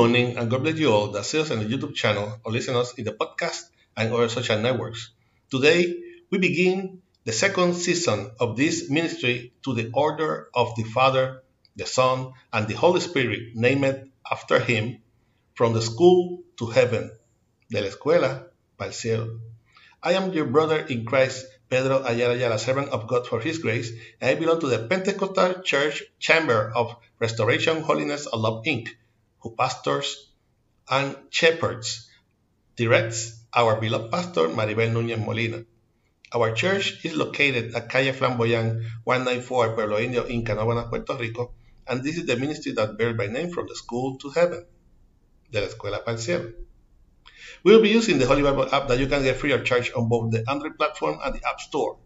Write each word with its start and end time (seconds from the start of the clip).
Morning 0.00 0.38
and 0.38 0.48
God 0.48 0.62
bless 0.62 0.78
you 0.78 0.90
all 0.90 1.08
that 1.08 1.26
see 1.26 1.40
us 1.40 1.50
on 1.50 1.58
the 1.58 1.66
YouTube 1.66 1.94
channel 1.94 2.40
or 2.42 2.50
listen 2.50 2.74
us 2.74 2.94
in 2.94 3.04
the 3.04 3.12
podcast 3.12 3.68
and 3.94 4.10
other 4.10 4.30
social 4.30 4.58
networks. 4.58 5.12
Today, 5.50 5.94
we 6.30 6.38
begin 6.38 7.02
the 7.26 7.32
second 7.32 7.74
season 7.74 8.30
of 8.40 8.56
this 8.56 8.88
ministry 8.88 9.52
to 9.62 9.74
the 9.74 9.90
order 9.92 10.48
of 10.54 10.74
the 10.74 10.84
Father, 10.84 11.42
the 11.76 11.84
Son, 11.84 12.32
and 12.50 12.66
the 12.66 12.72
Holy 12.72 13.00
Spirit, 13.00 13.54
named 13.54 14.10
after 14.24 14.58
him, 14.58 15.02
from 15.52 15.74
the 15.74 15.82
school 15.82 16.44
to 16.56 16.64
heaven, 16.64 17.10
de 17.68 17.82
la 17.82 17.88
escuela 17.88 18.46
para 18.78 18.88
el 18.88 18.94
cielo. 18.94 19.38
I 20.02 20.14
am 20.14 20.32
your 20.32 20.46
brother 20.46 20.78
in 20.78 21.04
Christ, 21.04 21.44
Pedro 21.68 22.02
Ayala 22.06 22.36
Ayala, 22.36 22.58
servant 22.58 22.88
of 22.88 23.06
God 23.06 23.26
for 23.26 23.38
His 23.38 23.58
grace, 23.58 23.92
and 24.18 24.30
I 24.30 24.34
belong 24.40 24.60
to 24.60 24.66
the 24.66 24.88
Pentecostal 24.88 25.60
Church 25.60 26.02
Chamber 26.18 26.72
of 26.74 26.96
Restoration, 27.18 27.82
Holiness, 27.82 28.26
and 28.32 28.40
Love, 28.40 28.64
Inc., 28.64 28.88
who 29.40 29.54
pastors 29.56 30.32
and 30.88 31.16
shepherds, 31.30 32.08
directs 32.76 33.44
our 33.54 33.80
beloved 33.80 34.10
pastor 34.10 34.48
Maribel 34.48 34.90
Núñez 34.92 35.24
Molina. 35.24 35.64
Our 36.32 36.52
church 36.54 37.04
is 37.04 37.14
located 37.14 37.74
at 37.74 37.88
Calle 37.88 38.12
Flamboyant 38.12 38.82
194 39.04 39.74
Pueblo 39.74 39.98
Indio 39.98 40.24
in 40.24 40.44
Canóvanas, 40.44 40.88
Puerto 40.88 41.14
Rico, 41.16 41.52
and 41.86 42.04
this 42.04 42.16
is 42.18 42.26
the 42.26 42.36
ministry 42.36 42.72
that 42.72 42.96
bears 42.96 43.16
my 43.16 43.26
name 43.26 43.50
from 43.50 43.66
the 43.66 43.74
school 43.74 44.16
to 44.18 44.30
heaven, 44.30 44.64
de 45.50 45.60
la 45.60 45.66
escuela 45.66 46.04
para 46.04 46.14
el 46.14 46.18
cielo. 46.18 46.52
We 47.64 47.72
will 47.72 47.82
be 47.82 47.90
using 47.90 48.18
the 48.18 48.26
Holy 48.26 48.42
Bible 48.42 48.72
app 48.72 48.88
that 48.88 48.98
you 48.98 49.06
can 49.06 49.22
get 49.22 49.36
free 49.36 49.52
of 49.52 49.64
charge 49.64 49.90
on 49.94 50.08
both 50.08 50.30
the 50.30 50.44
Android 50.48 50.78
platform 50.78 51.18
and 51.22 51.34
the 51.34 51.46
App 51.46 51.60
Store. 51.60 51.98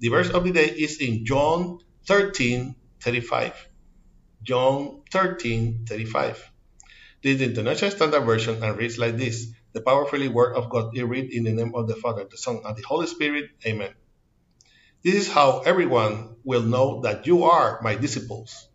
The 0.00 0.08
verse 0.08 0.30
of 0.30 0.44
the 0.44 0.52
day 0.52 0.66
is 0.66 1.00
in 1.00 1.24
John 1.24 1.78
13 2.06 2.74
35. 3.00 3.68
John 4.42 5.02
13 5.10 5.84
35. 5.86 6.52
This 7.22 7.38
the 7.38 7.46
International 7.46 7.90
Standard 7.90 8.20
Version 8.20 8.62
and 8.62 8.76
reads 8.76 8.96
like 8.96 9.16
this 9.16 9.48
The 9.72 9.80
powerfully 9.80 10.28
word 10.28 10.54
of 10.54 10.70
God 10.70 10.96
is 10.96 11.02
read 11.02 11.32
in 11.32 11.44
the 11.44 11.52
name 11.52 11.74
of 11.74 11.88
the 11.88 11.96
Father, 11.96 12.24
the 12.30 12.36
Son, 12.36 12.60
and 12.64 12.76
the 12.76 12.82
Holy 12.82 13.08
Spirit. 13.08 13.50
Amen. 13.66 13.90
This 15.02 15.14
is 15.14 15.28
how 15.32 15.60
everyone 15.60 16.36
will 16.44 16.62
know 16.62 17.02
that 17.02 17.26
you 17.26 17.44
are 17.44 17.80
my 17.82 17.96
disciples, 17.96 18.68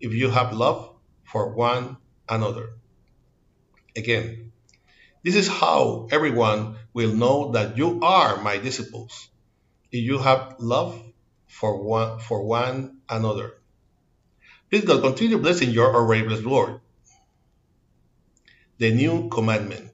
if 0.00 0.12
you 0.14 0.30
have 0.30 0.54
love 0.54 0.94
for 1.24 1.54
one 1.54 1.98
another. 2.28 2.70
Again, 3.94 4.52
this 5.22 5.34
is 5.34 5.48
how 5.48 6.08
everyone 6.10 6.76
will 6.94 7.12
know 7.12 7.52
that 7.52 7.76
you 7.76 8.00
are 8.02 8.40
my 8.40 8.56
disciples, 8.56 9.28
if 9.92 10.02
you 10.02 10.18
have 10.18 10.56
love 10.58 11.02
for 11.46 11.82
one, 11.82 12.20
for 12.20 12.42
one 12.42 12.98
another. 13.08 13.52
Please 14.70 14.84
God 14.84 15.02
continue 15.02 15.38
blessing 15.38 15.70
your 15.70 15.94
already 15.94 16.26
blessed 16.26 16.44
Lord. 16.44 16.80
The 18.78 18.92
new 18.92 19.28
commandment. 19.28 19.92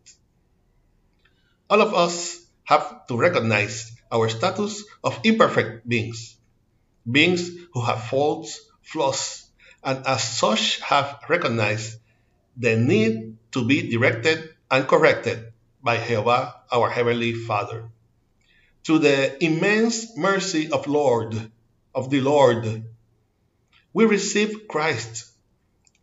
All 1.70 1.80
of 1.80 1.94
us 1.94 2.44
have 2.64 3.06
to 3.06 3.16
recognize 3.16 3.92
our 4.10 4.28
status 4.28 4.84
of 5.02 5.20
imperfect 5.24 5.88
beings, 5.88 6.36
beings 7.10 7.50
who 7.72 7.80
have 7.80 8.04
faults, 8.04 8.60
flaws, 8.82 9.46
and 9.82 10.06
as 10.06 10.22
such 10.22 10.80
have 10.80 11.20
recognized 11.28 11.98
the 12.56 12.76
need 12.76 13.38
to 13.52 13.64
be 13.64 13.90
directed 13.90 14.54
and 14.70 14.86
corrected 14.86 15.52
by 15.82 15.96
Jehovah, 15.96 16.54
our 16.70 16.90
Heavenly 16.90 17.34
Father. 17.34 17.88
To 18.84 18.98
the 18.98 19.42
immense 19.42 20.16
mercy 20.16 20.70
of 20.70 20.86
Lord, 20.86 21.34
of 21.94 22.10
the 22.10 22.20
Lord, 22.20 22.84
we 23.92 24.04
receive 24.06 24.68
Christ 24.68 25.26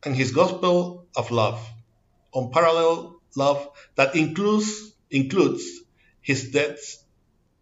and 0.04 0.16
his 0.16 0.32
gospel 0.32 1.08
of 1.16 1.32
love, 1.32 1.60
unparalleled 2.34 3.16
love 3.36 3.70
that 3.96 4.16
includes 4.16 4.94
includes 5.12 5.64
his 6.22 6.52
death, 6.52 7.04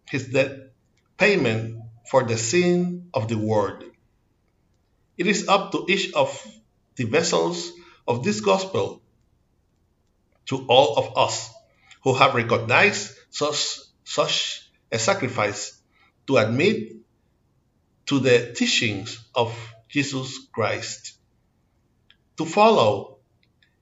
his 0.08 0.28
debt 0.28 0.72
payment 1.16 1.82
for 2.10 2.24
the 2.24 2.36
sin 2.36 3.08
of 3.14 3.28
the 3.28 3.38
world. 3.38 3.84
It 5.16 5.26
is 5.26 5.48
up 5.48 5.72
to 5.72 5.84
each 5.88 6.12
of 6.12 6.30
the 6.96 7.04
vessels 7.04 7.72
of 8.06 8.24
this 8.24 8.40
gospel 8.40 9.02
to 10.46 10.64
all 10.68 10.96
of 10.96 11.18
us 11.18 11.50
who 12.02 12.14
have 12.14 12.34
recognized 12.34 13.14
such, 13.30 13.78
such 14.04 14.70
a 14.90 14.98
sacrifice 14.98 15.78
to 16.26 16.36
admit 16.38 16.96
to 18.06 18.20
the 18.20 18.52
teachings 18.54 19.22
of 19.34 19.52
Jesus 19.88 20.38
Christ, 20.52 21.18
to 22.36 22.44
follow 22.44 23.18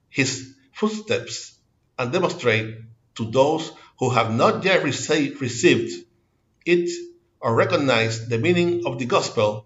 his 0.09 0.56
footsteps 0.77 1.57
and 1.97 2.11
demonstrate 2.11 2.75
to 3.15 3.31
those 3.31 3.71
who 3.97 4.11
have 4.11 4.33
not 4.33 4.63
yet 4.63 4.83
received, 4.83 6.05
it 6.65 6.89
or 7.41 7.55
recognized 7.55 8.29
the 8.29 8.37
meaning 8.37 8.85
of 8.85 8.99
the 8.99 9.05
gospel, 9.05 9.65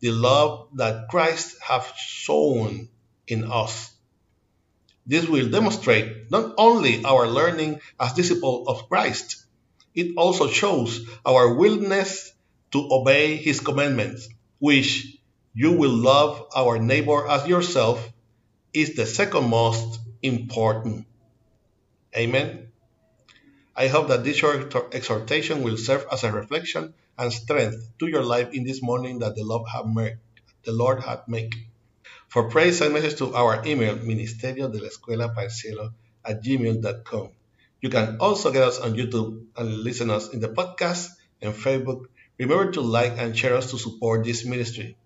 the 0.00 0.10
love 0.10 0.68
that 0.74 1.08
Christ 1.08 1.56
has 1.62 1.84
shown 1.96 2.88
in 3.26 3.50
us. 3.50 3.90
This 5.06 5.26
will 5.26 5.48
demonstrate 5.48 6.30
not 6.30 6.54
only 6.58 7.04
our 7.04 7.26
learning 7.26 7.80
as 7.98 8.12
disciples 8.12 8.68
of 8.68 8.88
Christ, 8.88 9.44
it 9.94 10.14
also 10.16 10.46
shows 10.46 11.00
our 11.24 11.54
willingness 11.54 12.32
to 12.72 12.88
obey 12.92 13.36
his 13.36 13.60
commandments, 13.60 14.28
which 14.58 15.16
you 15.54 15.72
will 15.72 15.96
love 15.96 16.46
our 16.54 16.78
neighbor 16.78 17.26
as 17.26 17.48
yourself 17.48 18.12
is 18.72 18.94
the 18.94 19.06
second 19.06 19.48
most 19.48 19.98
important. 20.22 21.06
Amen. 22.16 22.68
I 23.76 23.88
hope 23.88 24.08
that 24.08 24.24
this 24.24 24.36
short 24.36 24.74
exhortation 24.94 25.62
will 25.62 25.76
serve 25.76 26.06
as 26.12 26.24
a 26.24 26.32
reflection 26.32 26.94
and 27.16 27.32
strength 27.32 27.92
to 27.98 28.06
your 28.06 28.24
life 28.24 28.52
in 28.52 28.64
this 28.64 28.82
morning 28.82 29.20
that 29.20 29.36
the 29.36 29.44
Lord 29.44 29.68
hath 29.68 29.86
made. 29.86 30.18
The 30.64 30.72
Lord 30.72 31.02
made. 31.28 31.54
For 32.28 32.48
praise, 32.48 32.78
send 32.78 32.94
message 32.94 33.18
to 33.18 33.34
our 33.34 33.64
email, 33.66 33.96
ministerio 33.96 34.70
de 34.70 34.78
la 34.78 34.88
escuela 34.88 35.34
para 35.34 35.50
cielo 35.50 35.92
at 36.24 36.42
gmail.com. 36.42 37.30
You 37.80 37.88
can 37.88 38.18
also 38.20 38.52
get 38.52 38.62
us 38.62 38.78
on 38.78 38.94
YouTube 38.94 39.46
and 39.56 39.78
listen 39.82 40.10
us 40.10 40.28
in 40.28 40.40
the 40.40 40.48
podcast 40.48 41.08
and 41.40 41.54
Facebook. 41.54 42.06
Remember 42.38 42.72
to 42.72 42.80
like 42.82 43.18
and 43.18 43.36
share 43.36 43.56
us 43.56 43.70
to 43.70 43.78
support 43.78 44.24
this 44.24 44.44
ministry. 44.44 44.96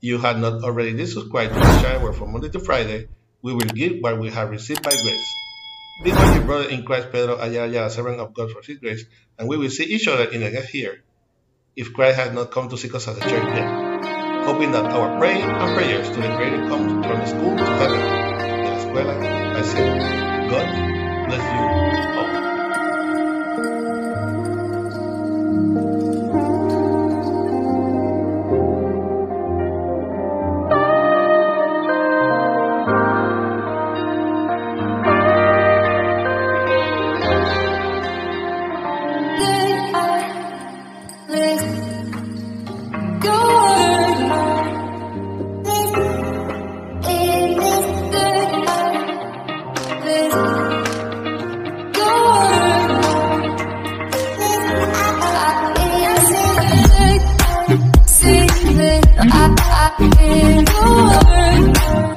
You 0.00 0.18
have 0.18 0.38
not 0.38 0.62
already 0.64 1.06
subscribed 1.06 1.54
to 1.54 1.60
this 1.60 1.82
channel 1.82 2.02
where 2.02 2.12
from 2.12 2.32
Monday 2.32 2.50
to 2.50 2.60
Friday, 2.60 3.08
we 3.46 3.54
will 3.54 3.72
give 3.80 4.02
what 4.02 4.18
we 4.18 4.28
have 4.30 4.50
received 4.50 4.82
by 4.82 4.90
grace. 4.90 5.28
This 6.02 6.18
was 6.18 6.34
your 6.34 6.44
brother 6.44 6.68
in 6.68 6.84
Christ, 6.84 7.12
Pedro 7.12 7.38
Ayala, 7.38 7.88
servant 7.90 8.18
of 8.18 8.34
God 8.34 8.50
for 8.50 8.60
his 8.60 8.78
grace, 8.78 9.04
and 9.38 9.48
we 9.48 9.56
will 9.56 9.70
see 9.70 9.84
each 9.84 10.08
other 10.08 10.24
in 10.24 10.40
the 10.40 10.50
next 10.50 10.74
year, 10.74 11.02
if 11.76 11.92
Christ 11.94 12.18
has 12.18 12.32
not 12.32 12.50
come 12.50 12.68
to 12.68 12.76
seek 12.76 12.94
us 12.94 13.06
as 13.06 13.16
a 13.18 13.20
church 13.20 13.48
yet 13.54 13.86
hoping 14.46 14.70
that 14.70 14.84
our 14.84 15.18
praying 15.18 15.42
and 15.42 15.74
prayers 15.76 16.08
to 16.08 16.20
the 16.22 16.28
Creator 16.36 16.68
come 16.68 17.02
from 17.02 17.18
the 17.18 17.26
school 17.26 17.56
to 17.56 17.64
heaven, 17.64 17.98
la 18.64 18.78
escuela 18.78 19.14
al 19.56 19.64
cielo. 19.64 19.98
God 20.48 21.26
bless 21.26 22.30
you. 22.30 22.35
I, 58.96 59.54
I, 59.58 59.96
the 59.98 60.66
I, 60.68 62.15